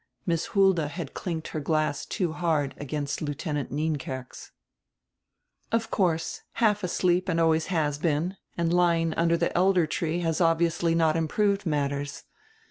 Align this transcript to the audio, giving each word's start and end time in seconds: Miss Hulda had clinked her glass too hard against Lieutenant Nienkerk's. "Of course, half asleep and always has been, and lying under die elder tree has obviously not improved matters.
Miss 0.25 0.47
Hulda 0.47 0.87
had 0.87 1.13
clinked 1.13 1.49
her 1.49 1.59
glass 1.59 2.07
too 2.07 2.33
hard 2.33 2.73
against 2.79 3.21
Lieutenant 3.21 3.71
Nienkerk's. 3.71 4.49
"Of 5.71 5.91
course, 5.91 6.41
half 6.53 6.83
asleep 6.83 7.29
and 7.29 7.39
always 7.39 7.67
has 7.67 7.99
been, 7.99 8.35
and 8.57 8.73
lying 8.73 9.13
under 9.13 9.37
die 9.37 9.51
elder 9.53 9.85
tree 9.85 10.21
has 10.21 10.41
obviously 10.41 10.95
not 10.95 11.15
improved 11.15 11.67
matters. 11.67 12.23